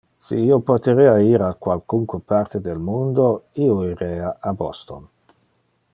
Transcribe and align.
Si 0.27 0.37
io 0.43 0.55
poterea 0.69 1.11
ir 1.33 1.43
a 1.47 1.53
qualcunque 1.65 2.19
parte 2.33 2.59
del 2.69 2.79
mundo, 2.87 3.27
io 3.67 3.77
irea 3.91 4.35
a 4.39 4.51
Boston. 4.63 5.07